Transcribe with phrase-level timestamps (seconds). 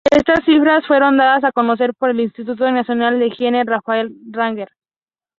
[0.09, 4.69] Estas cifras fueron dadas a conocer por el Instituto Nacional de Higiene Rafael Rangel.